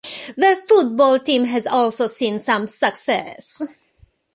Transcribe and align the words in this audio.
The 0.35 0.59
football 0.67 1.19
team 1.19 1.45
has 1.45 1.67
also 1.67 2.07
seen 2.07 2.39
some 2.39 2.65
success. 2.65 3.61